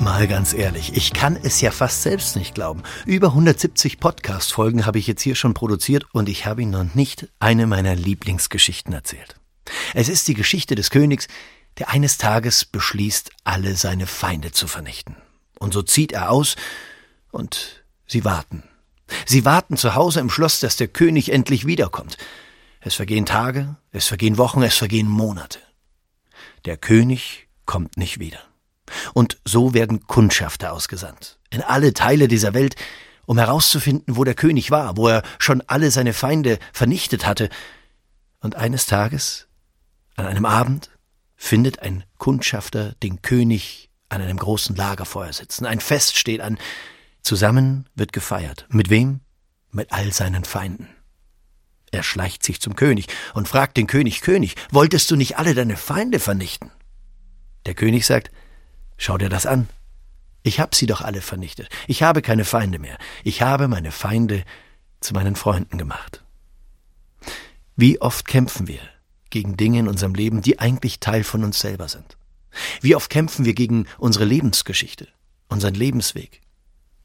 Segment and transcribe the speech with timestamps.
[0.00, 2.82] Mal ganz ehrlich, ich kann es ja fast selbst nicht glauben.
[3.06, 7.28] Über 170 Podcast-Folgen habe ich jetzt hier schon produziert und ich habe Ihnen noch nicht
[7.38, 9.36] eine meiner Lieblingsgeschichten erzählt.
[9.94, 11.28] Es ist die Geschichte des Königs,
[11.78, 15.16] der eines Tages beschließt, alle seine Feinde zu vernichten.
[15.58, 16.56] Und so zieht er aus
[17.30, 18.64] und sie warten.
[19.26, 22.16] Sie warten zu Hause im Schloss, dass der König endlich wiederkommt.
[22.80, 25.60] Es vergehen Tage, es vergehen Wochen, es vergehen Monate.
[26.64, 28.40] Der König kommt nicht wieder.
[29.12, 32.76] Und so werden Kundschafter ausgesandt, in alle Teile dieser Welt,
[33.26, 37.48] um herauszufinden, wo der König war, wo er schon alle seine Feinde vernichtet hatte.
[38.40, 39.46] Und eines Tages,
[40.16, 40.90] an einem Abend,
[41.36, 45.66] findet ein Kundschafter den König an einem großen Lagerfeuer sitzen.
[45.66, 46.58] Ein Fest steht an.
[47.22, 48.66] Zusammen wird gefeiert.
[48.68, 49.20] Mit wem?
[49.70, 50.88] Mit all seinen Feinden.
[51.90, 55.76] Er schleicht sich zum König und fragt den König, König, wolltest du nicht alle deine
[55.76, 56.70] Feinde vernichten?
[57.66, 58.30] Der König sagt,
[59.04, 59.68] Schau dir das an.
[60.44, 61.68] Ich hab sie doch alle vernichtet.
[61.86, 62.96] Ich habe keine Feinde mehr.
[63.22, 64.44] Ich habe meine Feinde
[65.00, 66.24] zu meinen Freunden gemacht.
[67.76, 68.80] Wie oft kämpfen wir
[69.28, 72.16] gegen Dinge in unserem Leben, die eigentlich Teil von uns selber sind?
[72.80, 75.06] Wie oft kämpfen wir gegen unsere Lebensgeschichte,
[75.50, 76.40] unseren Lebensweg,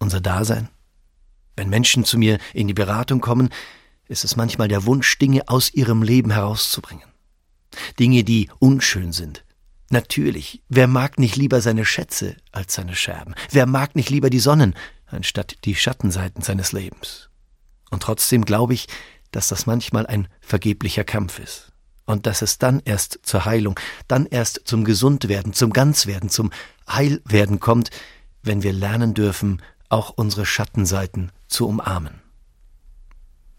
[0.00, 0.70] unser Dasein?
[1.54, 3.50] Wenn Menschen zu mir in die Beratung kommen,
[4.08, 7.06] ist es manchmal der Wunsch, Dinge aus ihrem Leben herauszubringen.
[8.00, 9.44] Dinge, die unschön sind,
[9.94, 13.36] Natürlich, wer mag nicht lieber seine Schätze als seine Scherben?
[13.52, 14.74] Wer mag nicht lieber die Sonnen
[15.06, 17.30] anstatt die Schattenseiten seines Lebens?
[17.92, 18.88] Und trotzdem glaube ich,
[19.30, 21.70] dass das manchmal ein vergeblicher Kampf ist.
[22.06, 26.50] Und dass es dann erst zur Heilung, dann erst zum Gesundwerden, zum Ganzwerden, zum
[26.90, 27.90] Heilwerden kommt,
[28.42, 32.20] wenn wir lernen dürfen, auch unsere Schattenseiten zu umarmen.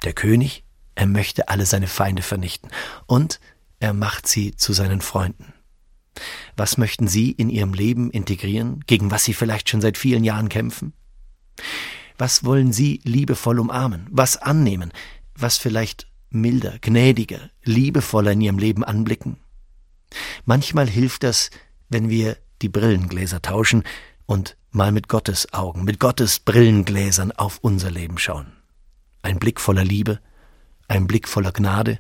[0.04, 0.66] Der König,
[0.96, 2.72] er möchte alle seine Feinde vernichten
[3.06, 3.40] und
[3.80, 5.54] er macht sie zu seinen Freunden.
[6.58, 10.50] Was möchten Sie in Ihrem Leben integrieren, gegen was Sie vielleicht schon seit vielen Jahren
[10.50, 10.94] kämpfen?
[12.18, 14.94] Was wollen Sie liebevoll umarmen, was annehmen,
[15.38, 19.38] was vielleicht milder, gnädiger, liebevoller in Ihrem Leben anblicken?
[20.46, 21.50] Manchmal hilft das,
[21.90, 23.84] wenn wir die Brillengläser tauschen
[24.26, 28.54] und mal mit Gottes Augen, mit Gottes Brillengläsern auf unser Leben schauen.
[29.22, 30.20] Ein Blick voller Liebe,
[30.88, 32.00] ein Blick voller Gnade,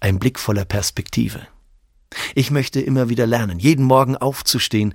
[0.00, 1.46] ein Blick voller Perspektive.
[2.34, 4.94] Ich möchte immer wieder lernen, jeden Morgen aufzustehen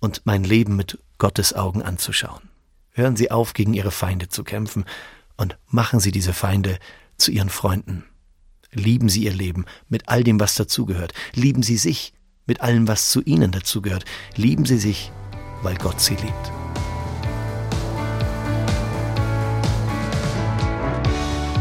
[0.00, 2.48] und mein Leben mit Gottes Augen anzuschauen.
[2.90, 4.84] Hören Sie auf, gegen Ihre Feinde zu kämpfen
[5.36, 6.78] und machen Sie diese Feinde
[7.16, 8.04] zu Ihren Freunden.
[8.72, 11.12] Lieben Sie Ihr Leben mit all dem, was dazugehört.
[11.34, 12.12] Lieben Sie sich
[12.46, 14.04] mit allem, was zu Ihnen dazugehört.
[14.36, 15.12] Lieben Sie sich,
[15.62, 16.63] weil Gott Sie liebt.